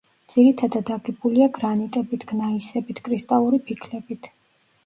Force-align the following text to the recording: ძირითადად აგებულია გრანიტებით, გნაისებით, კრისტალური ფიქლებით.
ძირითადად 0.33 0.89
აგებულია 0.95 1.49
გრანიტებით, 1.59 2.25
გნაისებით, 2.33 3.03
კრისტალური 3.09 3.63
ფიქლებით. 3.69 4.33